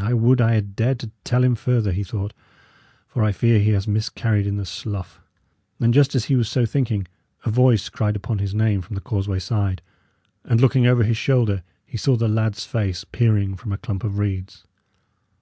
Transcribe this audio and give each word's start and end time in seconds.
"I 0.00 0.14
would 0.14 0.40
I 0.40 0.54
had 0.54 0.74
dared 0.74 0.98
to 1.00 1.10
tell 1.22 1.44
him 1.44 1.54
further," 1.54 1.92
he 1.92 2.02
thought; 2.02 2.32
"for 3.06 3.22
I 3.22 3.30
fear 3.30 3.58
he 3.60 3.72
has 3.72 3.86
miscarried 3.86 4.46
in 4.46 4.56
the 4.56 4.64
slough." 4.64 5.20
And 5.78 5.92
just 5.92 6.14
as 6.14 6.24
he 6.24 6.34
was 6.34 6.48
so 6.48 6.64
thinking, 6.64 7.06
a 7.44 7.50
voice 7.50 7.90
cried 7.90 8.16
upon 8.16 8.38
his 8.38 8.54
name 8.54 8.80
from 8.80 8.94
the 8.94 9.02
causeway 9.02 9.38
side, 9.38 9.82
and, 10.44 10.62
looking 10.62 10.86
over 10.86 11.02
his 11.02 11.18
shoulder, 11.18 11.62
he 11.84 11.98
saw 11.98 12.16
the 12.16 12.26
lad's 12.26 12.64
face 12.64 13.04
peering 13.04 13.54
from 13.54 13.70
a 13.70 13.76
clump 13.76 14.02
of 14.02 14.16
reeds. 14.16 14.64